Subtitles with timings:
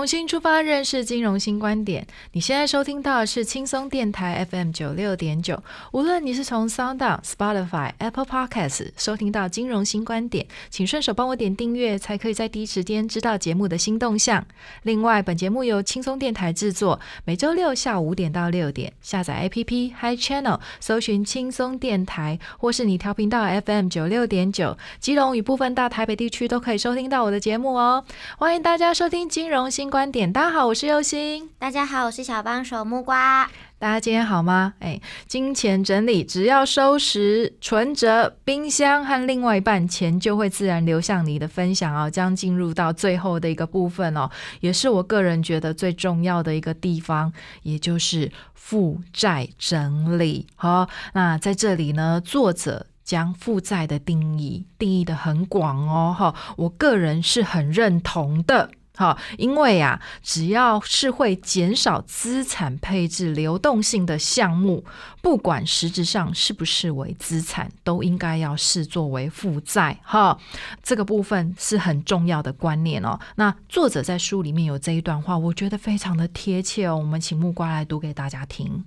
[0.00, 2.06] 重新出发，认识金融新观点。
[2.32, 5.62] 你现在收听到的是轻松电台 FM 九六点九。
[5.92, 14.46] 无论你是从 Sound、Spotify、Apple Podcasts 收听到金融新观点，请顺手帮我点订阅，才可以在第一时间知道节目的新动向。
[14.84, 28.02] 另外，本节目由轻松电台制作，每周六下午五点到六点，下载 APP Hi Channel，搜寻轻松电台，或是你调频到 FM 九六点九，基隆与部分大台北地区都可以收听到我的节目哦。
[28.38, 29.70] 欢迎大家收听金融。
[29.70, 31.50] 新观点，大家好，我是右星。
[31.58, 33.50] 大家好，我是小帮手木瓜。
[33.76, 34.74] 大家今天好吗？
[34.78, 42.08] 哎，金钱整理，只要收拾存折、冰箱和另外一半，钱就会自然流向你的分享哦。
[42.08, 44.30] 将进入到最后的一个部分哦，
[44.60, 47.32] 也是我个人觉得最重要的一个地方，
[47.64, 50.46] 也就是负债整理。
[50.54, 56.14] 好，那在这里呢，作者将负债的定义定义的很广哦。
[56.16, 58.70] 哈，我个人是很认同的。
[59.00, 64.84] 好，因为呀，只要是会减少资产配置流动性的项目，
[65.22, 69.98] 不管实质上是不是为资产，都应该要视作为负债。
[70.02, 70.38] 哈，
[70.82, 73.18] 这个部分是很重要的观念哦。
[73.36, 76.98] 那作者在书里面有这一段话，我觉得非常的贴切哦。
[76.98, 78.84] 我们请木瓜来读给大家听。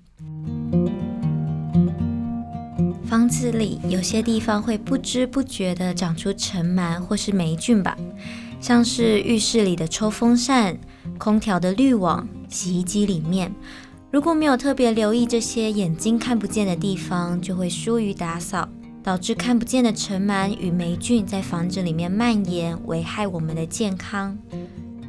[3.07, 7.97] 房子里有些地方会不知不觉的长出尘螨或是霉菌吧。
[8.63, 10.79] 像是浴室里的抽风扇、
[11.17, 13.53] 空调的滤网、洗衣机里面，
[14.09, 18.69] 如果没有特别留意这些眼睛看不见的地方，就会疏于打扫，
[19.03, 24.37] 导致看不见的尘螨与霉菌在房子里面蔓延，危害我们的健康。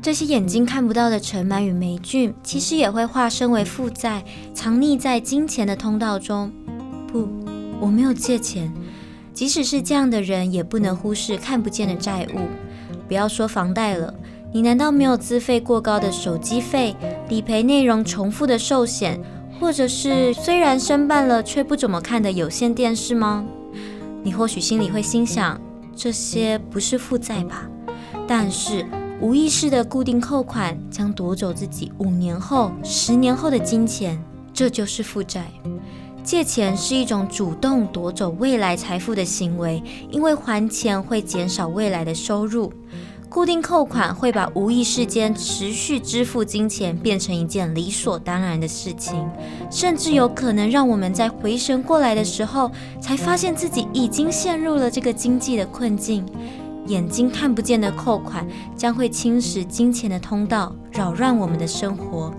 [0.02, 6.50] 这些眼睛看不到的尘螨与霉菌，其实也会化身为负债，藏匿在金钱的通道中。
[7.06, 7.28] 不，
[7.78, 8.74] 我没有借钱。
[9.32, 12.40] 即使是这样的人，也不能忽视看不见的债务。
[13.06, 14.12] 不要说房贷了，
[14.52, 16.94] 你难道没有资费过高的手机费、
[17.28, 19.20] 理赔内容重复的寿险，
[19.60, 23.44] 或者是虽然申办了却不怎么看的有线电视吗？
[24.22, 25.60] 你或许心里会心想，
[25.94, 27.68] 这些不是负债吧？
[28.26, 28.86] 但是
[29.20, 34.18] 无意识的固定扣款将夺走自己五年后、十年后的金钱，
[34.52, 35.44] 这就是负债。
[36.24, 42.72] 借钱是一种主动夺走未来财富的行为，因为还钱会减少未来的收入。
[43.28, 49.28] 固定扣款会把无意识间持续支付金钱变成一件理所当然的事情，
[49.70, 52.70] 甚至有可能让我们在回神过来的时候，
[53.00, 56.24] 才发现自己已经陷入了这个经济的困境。
[56.86, 58.46] 眼睛看不见的扣款
[58.76, 62.32] 将会侵蚀金钱的通道，扰乱我们的生活。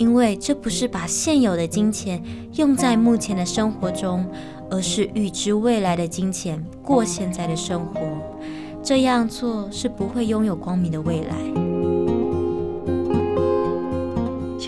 [0.00, 2.22] 因为这不是把现有的金钱
[2.54, 4.24] 用在目前的生活中，
[4.70, 8.00] 而是预知未来的金钱过现在的生活。
[8.82, 11.69] 这样做是不会拥有光明的未来。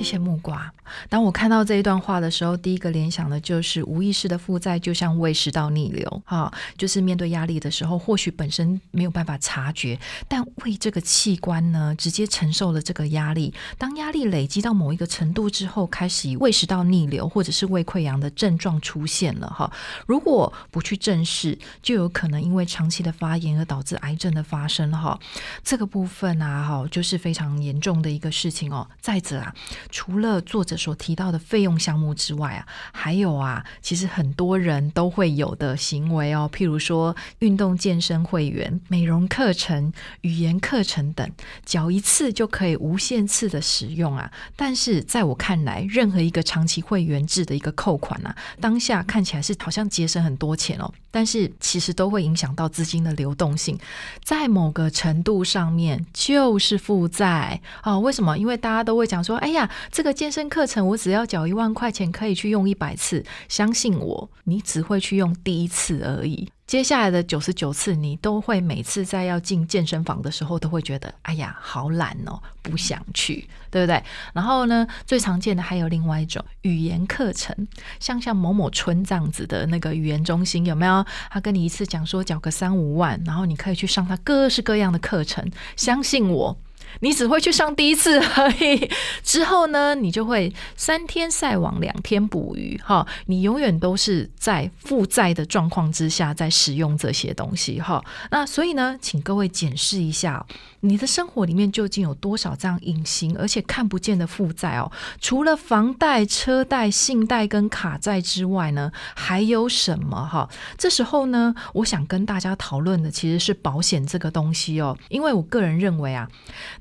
[0.03, 0.73] 谢谢木瓜。
[1.09, 9.97] 当我看到这一段话的时候，第一个联想的就是无意识的负债就像胃食道逆流，哈，就是面对压力的时候，或许本身没有办法察觉，
[10.27, 13.55] 但胃这个器官呢，直接承受了这个压力。
[13.79, 19.73] 当压力累积到某一个程度之后，开始胃食道逆流或者是胃溃疡的症状出现了，哈。
[20.07, 25.19] 如果不去正视，就有可能因为长期的发炎而导致癌症的发生，哈。
[25.63, 28.87] 这个部分啊，哈，就是非常严重的一个事情哦。
[29.01, 29.55] 再者啊，
[29.93, 30.73] 除了作者。
[30.83, 39.93] 所提到的费用项目之外啊，还有啊，其实很多人都会有的行为哦，譬如说运动健身会员、美容课程、
[40.23, 41.31] 语言课程等，
[41.65, 44.29] 缴一次就可以无限次的使用啊。
[44.57, 53.79] 但是在我看来，任何一个长期会员制的一个扣款啊，当下看起来是好像节省很多钱哦，但是其实都会影响到资金的流动性，
[54.25, 57.97] 在某个程度上面就是负债啊。
[57.99, 58.37] 为什么？
[58.37, 60.87] 因为大家都会讲说，哎呀，这个健身课程。
[60.87, 63.25] 我只要缴一万块钱，可以去用一百次。
[63.49, 66.49] 相信我，你只会去用第一次而已。
[66.67, 74.03] 接下来的九十九次，你都会每次在要进健身房的时候，都会觉得哎呀，好懒哦，不想去，对不对？
[74.33, 77.55] 然后呢，最常见的还有另外一种语言课程，
[78.01, 81.05] 像像某某村这样子的那个语言中心，有没有？
[81.31, 85.47] 他跟你一次讲说缴个三五万，然后你可以去上他各式各样的课程。
[85.77, 86.57] 相信我。
[87.01, 88.89] 你只会去上第一次而已，
[89.23, 98.05] 之后呢，你就会三天晒网，两天捕鱼，哈，你永远都是在负债的状况之下在使用这些东西，哈。
[98.31, 100.45] 那所以呢，请各位检视一下，
[100.85, 104.91] 你的生活里面究竟有多少这样隐形而且看不见的负债哦？
[105.21, 110.27] 除了房贷、车贷、信贷跟卡债之外呢，还有什么？
[110.27, 116.29] 哈，这时候呢，我想跟大家讨论的其实是保险这个东西哦，因为我个人认为啊。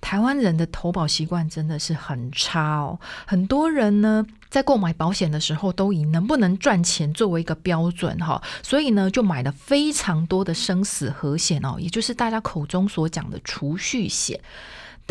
[0.01, 14.39] 台湾人的投保习惯真的是很差哦，很多人呢在购买保险的时候都以能不能赚钱作为一个标准哈，所以呢就买了非常多的生死和险哦，也就是大家口中所讲的储蓄险。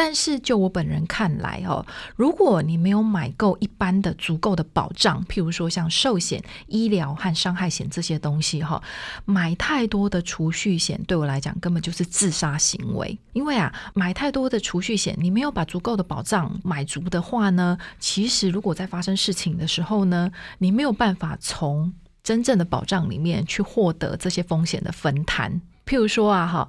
[0.03, 1.85] 但是就我本人看来哦，
[2.17, 8.83] 如果你没有买够一般的足够的保障，譬如说像寿险、医疗和伤害险这些东西哈，
[9.27, 13.19] 买太多的储蓄险对我来讲根本就是自杀行为。
[13.35, 21.93] 因为啊，买太多的储蓄险，你没有把足够的保障买足的话呢，其实如果在发生事情的时候呢，你没有办法从
[22.23, 25.61] 真正的保障里面去获得这些风险的分摊。
[25.85, 26.67] 譬如说啊，哈。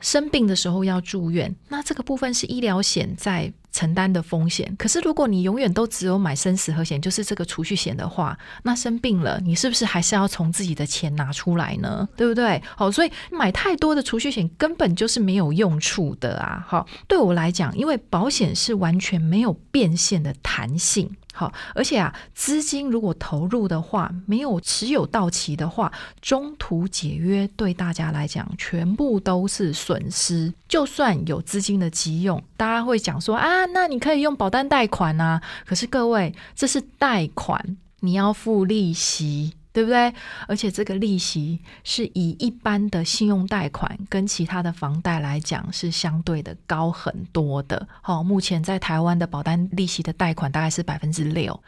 [0.00, 4.74] 生病的时候要住院，那这个部分是医疗险在承担的风险。
[4.78, 12.08] 可是如果你永远都只有买生死和险，就是这个储蓄险的话，那生病了，你是不是还是要从自己的钱拿出来呢？
[12.16, 12.62] 对不对？
[12.76, 16.64] 好，所以买太多的储蓄险根本就是没有用处的啊！
[16.66, 21.14] 好，对我来讲，因为保险是完全没有变现的弹性。
[21.38, 25.92] 好，而且啊，资金如果投入的话，没有持有到期的话，
[26.22, 30.50] 中途解约对大家来讲全部都是损失。
[30.66, 35.42] 就算有资金的急用，大家会讲说啊，那你可以用保单贷款啊。
[35.66, 39.52] 可是各位，这是贷款，你要付利息。
[39.76, 40.10] 对不对？
[40.48, 47.86] 而且这个利息是以一般的信用贷款跟其他的房贷来讲，是相对的高很多的。
[48.00, 51.62] 好，目前在台湾的保单利息的贷款大概是百分之六。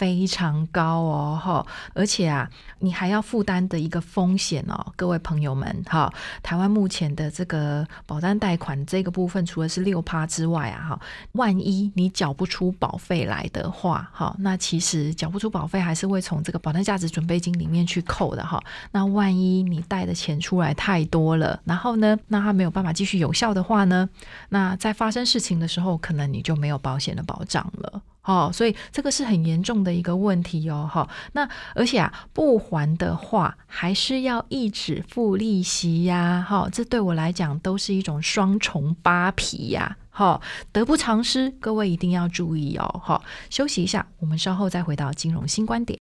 [0.00, 1.66] 非常高哦，哈！
[1.92, 2.48] 而且啊，
[2.78, 6.10] 你还要负担的一个风险哦，各位朋友们，哈！
[6.42, 11.00] 台湾目前的这个保单贷款这个部分，除了是六趴之外啊，哈，
[11.32, 18.58] 万一你缴不出保费来的话，哈，那其实缴不出保费还是会从这个保单价值准备金里面去扣的，哈。
[18.92, 24.08] 那万一你贷的钱出来太多了，然后呢，那它没有办法继续有效的话呢，
[24.48, 28.00] 那在发生事情的时候，可能你就没有保险的保障了。
[28.22, 31.08] 哦，所以这个是很严重的一个问题哦，哈。
[31.32, 36.68] 那而且啊，不还的话，还是要一直付利息呀，哈。
[36.70, 40.40] 这对我来讲都是一种双重扒皮呀，哈，
[40.70, 41.50] 得不偿失。
[41.60, 43.22] 各位一定要注意哦，哈。
[43.48, 45.98] 休息一下，我们稍后再回到金融新观点。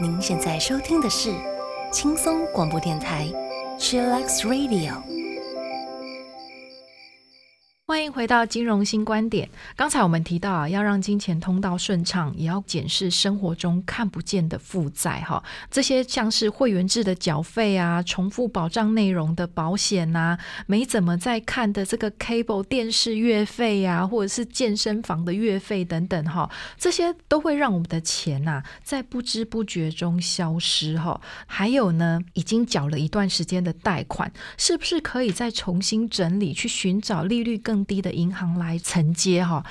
[0.00, 1.32] 您现在收听的是
[1.92, 3.26] 轻松广播电台
[3.78, 5.13] ，Chillax Radio。
[7.94, 9.48] 欢迎回到金融新观点。
[9.76, 15.40] 刚才我们提到啊，要让金钱通道顺畅，也要检视生活中看不见的负债哈。
[15.70, 20.36] 这些像是会员制的缴费啊，重复保障内容的保险呐，
[20.66, 31.20] 没怎么在看的这个 cable 电视月费呀，或者是健身房的月费等等哈，这些都会让我们的钱呐在不知不觉中消失哈。
[31.46, 39.64] 还有呢，已经缴了一段时间的贷款，是不是可以再重新整理，去寻找利率更低的银行来承接哈。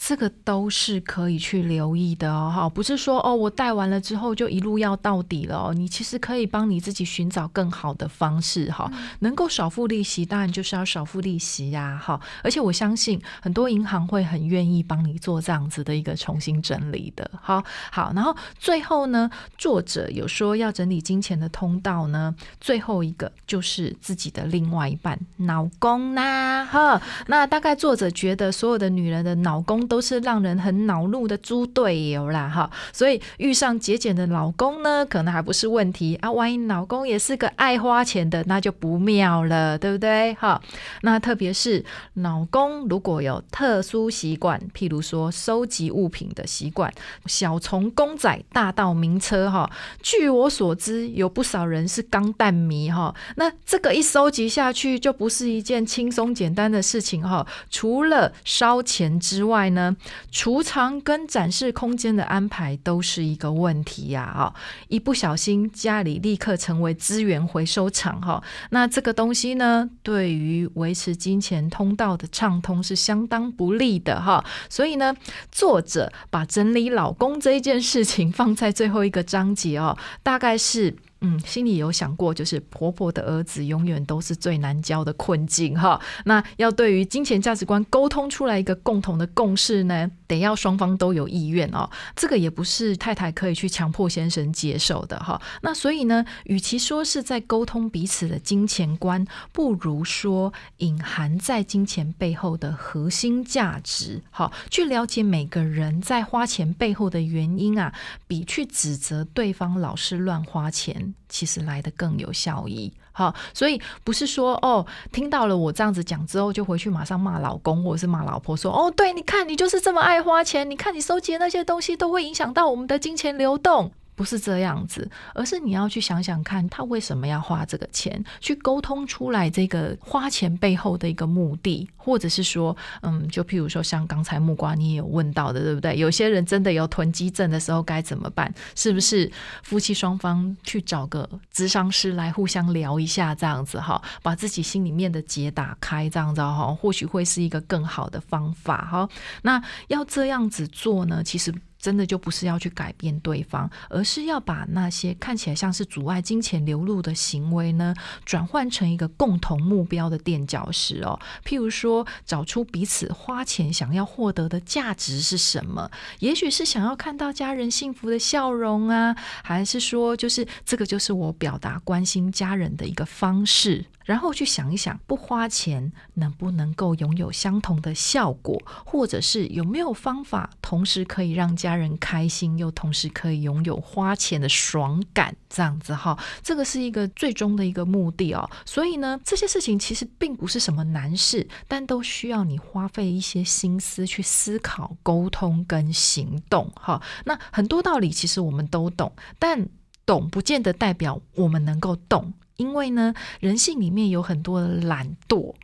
[0.00, 5.74] 这个都是可以去留意的哦，哈，不是说哦，我贷完了之后就一路要到底了哦。
[5.74, 8.88] 你其实可以帮你自己寻找更好的方式，哈，
[9.18, 12.18] 能够少付利息，当然就是要少付利息呀，哈。
[12.44, 18.12] 而且我相信很多银行会很愿意帮你做这样子的一个重新整理的，好，好。
[18.14, 19.28] 然后最后呢，
[19.58, 27.02] 作者有说要整理金钱的通道呢，最后一个就是自己的另外一半老公啦，哈。
[27.26, 29.87] 那大概作者觉得所有的女人的老公。
[29.88, 36.30] 都是让人很恼怒的猪队友啦，哈，所以遇上节俭的老公呢，可能还不是问题啊。
[36.30, 40.34] 万一老公也是个爱花钱的，那就不妙了，对不对？
[40.34, 40.60] 哈，
[41.00, 41.82] 那特别是
[42.14, 46.92] 老公如果有特殊习惯，譬如说收集物品的习惯，
[47.26, 49.68] 小从公仔大到名车，哈，
[50.02, 53.14] 据我所知，有不少人是钢弹迷，哈。
[53.36, 57.46] 那这个一收集下去，就不是一件轻松简单的事情，哈。
[57.70, 59.77] 除了烧钱之外呢？
[59.78, 59.96] 呢，
[60.32, 64.34] 储藏跟展示空间的安排都是一个问题呀！
[64.36, 64.42] 哦，
[64.88, 68.42] 一不小心家里立刻成为资源回收场哈。
[68.70, 74.44] 那这个东西呢，对于维持金钱通道的畅通是相当不利的哈。
[74.68, 75.14] 所以呢，
[75.52, 80.96] 作者把整理老公这一件事情放在最后一个章节哦，大概是。
[81.20, 86.00] 嗯，心里有想过，就是婆婆的儿子永远都是最难教的困境哈。
[86.24, 91.90] 那要对于金钱价值观沟通出来一个共同的共识呢，得要双方都有意愿哦。
[92.14, 95.42] 这个也不是太太可以去强迫先生接受的哈。
[95.62, 104.22] 那所以呢，与其说是在沟通彼此的金钱观，不如说隐含在金钱背后的核心价值。
[104.30, 107.92] 好，去了解每个人在花钱背后的原因啊，
[108.26, 111.14] 比去指责对方老是乱花钱。
[111.28, 123.90] 其实来的更有效益，好，所以不是说哦，听到了我这样子讲之后，就回去马上骂老公或者是骂老婆，说哦，对，你看你就是这么爱花钱，你看你收集的那些东西都会影响到我们的金钱流动。
[124.18, 135.96] 不是这样子，而是你要去想想看，他为什么要花这个钱，去沟通出来这个花钱背后的一个目的，或者是说，嗯，就譬如说像刚才木瓜你也有问到的，对不对？
[135.96, 138.52] 有些人真的有囤积症的时候该怎么办？
[138.74, 139.30] 是不是
[139.62, 149.08] 夫妻双方去找个咨商师来互相聊一下，这样子哈，把自己心里面的结打开，这样子哈，或许会是一个更好的方法哈。
[149.42, 151.54] 那要这样子做呢，其实。
[151.78, 157.94] 真的就不是要去改变对方，而是要把那些看起来像是阻碍金钱流入的行为呢，
[158.24, 161.18] 转换成一个共同目标的垫脚石哦。
[161.44, 165.90] 譬如说，找出彼此花钱想要获得的价值是什么？
[166.18, 173.84] 也许是想要看到家人幸福的笑容啊，还是说，就是这个就是我表达关心家人的一个方式。
[174.08, 188.48] 然后去想一想，不花钱能不能够拥有相同的效果，或者是有没有方法，同时可以让家人开心，又同时可以拥有花钱的爽感，这样子哈，这个是一个最终的一个目的哦。
[188.64, 197.02] 所以呢，这些事情其实并不是什么难事，但都需要你花费一些心思去思考、沟通跟行动哈。
[197.26, 199.68] 那很多道理其实我们都懂，但
[200.06, 202.32] 懂不见得代表我们能够动。
[202.58, 205.54] 因为呢，人性里面有很多的懒惰、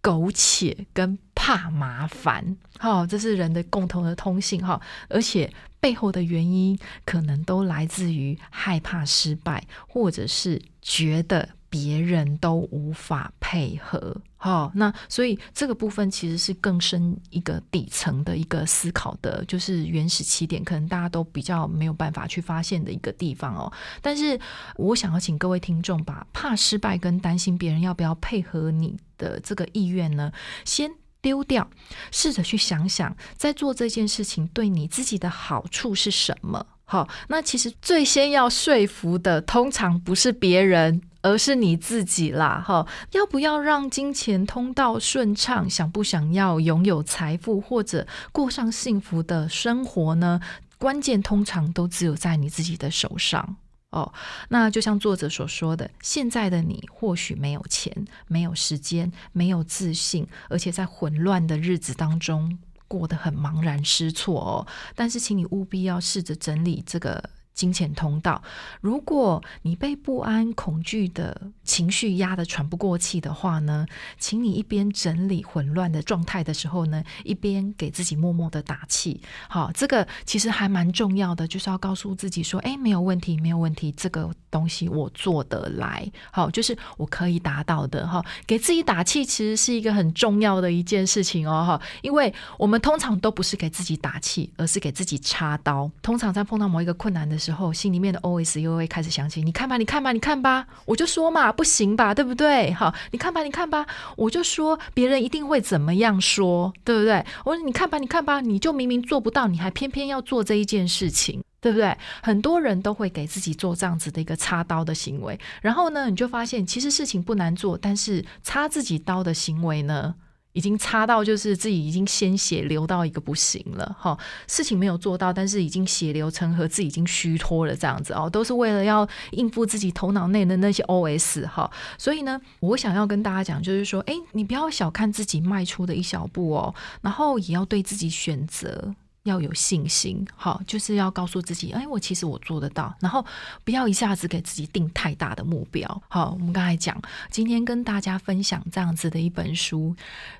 [0.00, 11.50] 苟且跟怕麻烦，哈，这是人的共同的通性，哈，而且背后的原因可能都来自于害怕失败，或者是觉得。
[11.70, 23.70] 别人都无法配合，好，那所以这个部分其实是更深一个底层的一个思考的，就是原始起点，可能大家都比较没有办法去发现的一个地方哦。
[24.00, 24.40] 但是
[24.76, 30.32] 我想要请各位听众把怕失败跟担心别人要不要配合你的这个意愿呢，
[30.64, 31.68] 先丢掉，
[32.10, 36.66] 试着去想想，在做这件事情对你自己的好处是什么。
[36.90, 41.02] 好，那其实最先要说服的，通常不是别人。
[41.20, 42.86] 而是你自己啦，哈！
[43.10, 45.68] 要不要让金钱通道顺畅？
[45.68, 50.40] 想不想要拥有财富或者过上幸福的生活呢？
[50.78, 53.56] 关键通常都只有在你自己的手上
[53.90, 54.10] 哦。
[54.48, 57.92] 那就像作者所说的，现在的你或许没有钱、
[58.28, 62.56] 没有时间、没有自信，而且在混乱的日子当中
[62.88, 64.66] 过得很茫然失措哦。
[64.96, 67.30] 但是，请你务必要试着整理这个。
[67.58, 68.40] 金钱通道，
[68.80, 73.84] 如果你被不安、恐惧的情绪压得喘不过气的话呢，
[74.16, 79.20] 请你一边整理混乱的状态的时候呢，一边给自己默默的打气。
[79.48, 88.06] 好，这个其实还蛮重要的，就是要告诉自己说：“哎，没有问题，没有问题，这个东西我做得来。”好，就是我可以达到的。
[88.06, 91.64] 哈，给自己打气其实是一个很重要的一件事情哦。
[91.66, 95.90] 哈，因为我们通常都不是给自己打气，而是给自己插刀。
[96.00, 102.70] 通常在碰到某一个困难的时之后，心里面的 OS 又会开始想起，你看吧，你看吧，你看吧，我就说嘛，不行吧，对不对？
[102.74, 103.86] 好，你看吧，你看吧，
[104.16, 107.24] 我就说别人一定会怎么样说，对不对？
[107.46, 111.96] 我说你看吧，你看吧，你就明明做不到，你还偏偏要做这一件事情，对不对？
[112.22, 120.14] 很多人都会给自己做这样子的一个插刀的行为，然后呢，你就发现其实事情不难做，但是插自己刀的行为呢？
[120.58, 138.92] 已经擦到，就是自己已经鲜血流到一个不行了，哈，事情没有做到，但是已经血流成河，自己已经虚脱了，这样子哦，都是为了要应付自己头脑内的那些 OS 哈，所以呢，我想要跟大家讲，就是说，哎，你不要小看自己迈出的一小步哦，然后也要对自己选择。
[139.24, 143.22] 要有信心，好，就是要告诉自己，哎，我其实我做得到，然后
[143.62, 146.02] 不要一下子给自己定太大的目标。
[146.08, 146.98] 好，我们刚才讲，
[147.30, 149.94] 今天跟大家分享这样子的一本书，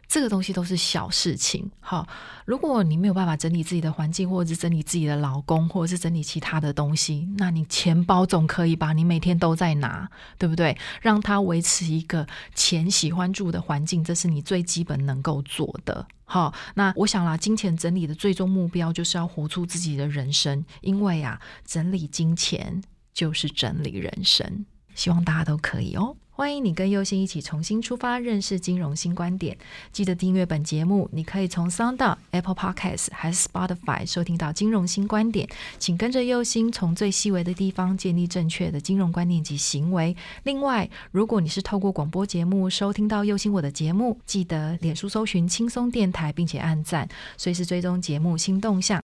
[0.08, 1.70] 这个东西都是小事情。
[1.80, 2.08] 好，
[2.46, 8.94] 如果你没有办法整理自己的环境，或者是整理自己的老公，或者是整理其他的东西，那你钱包总可以吧？
[8.94, 10.76] 你每天都在拿，对不对？
[11.02, 16.06] 让他维持一个钱喜欢住的环境，这是你最基本能够做的。
[16.24, 24.64] 好，那我想啦，金钱整理的最终目标就是要活出自己的人生，因为啊，整理金钱就是整理人生。
[24.94, 26.16] 希望大家都可以哦。
[26.38, 29.58] 欢迎你跟右星一起重新出发，认识金融新观点。
[29.90, 35.48] 记得订阅本节目，你可以从 Sound、Apple Podcasts 还是 Spotify 收听到金融新观点。
[35.80, 40.16] 请跟着右星，从最细微的地方建立正确的金融观念及行为。
[40.44, 48.96] 另外，如果你是透过广播节目收听到右星我的节目，记得脸书搜寻轻松电台，并且按赞，随时追踪节目新动向。